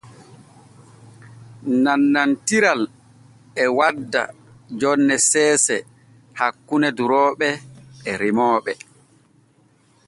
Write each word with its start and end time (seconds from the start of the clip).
Nannantiral 1.83 2.81
e 3.63 3.65
wadda 3.77 4.23
jonne 4.79 5.15
seese 5.29 5.77
hakkune 6.39 6.89
durooɓe 6.97 7.47
e 8.09 8.11
remooɓe. 8.21 8.71